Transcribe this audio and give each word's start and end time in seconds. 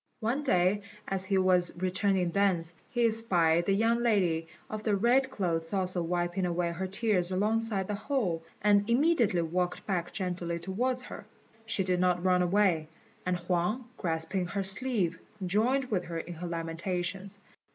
One 0.19 0.41
day, 0.41 0.81
as 1.07 1.25
he 1.25 1.37
was 1.37 1.75
returning 1.77 2.31
thence, 2.31 2.73
he 2.89 3.05
espied 3.05 3.67
the 3.67 3.75
young 3.75 3.99
lady 4.01 4.47
of 4.67 4.81
the 4.83 4.95
red 4.95 5.29
clothes 5.29 5.73
also 5.73 6.01
wiping 6.01 6.43
away 6.47 6.71
her 6.71 6.87
tears 6.87 7.31
alongside 7.31 7.87
the 7.87 7.93
hole, 7.93 8.41
and 8.63 8.89
immediately 8.89 9.43
walked 9.43 9.85
back 9.85 10.11
gently 10.11 10.57
towards 10.57 11.03
her. 11.03 11.27
She 11.67 11.83
did 11.83 11.99
not 11.99 12.23
run 12.25 12.41
away, 12.41 12.87
and 13.27 13.37
Huang, 13.37 13.89
grasping 13.95 14.47
her 14.47 14.63
sleeve, 14.63 15.19
joined 15.45 15.91
with 15.91 16.05
her 16.05 16.17
in 16.17 16.33
her 16.33 16.47
lamentations. 16.47 17.37